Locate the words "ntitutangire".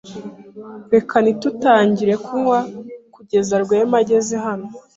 1.21-2.13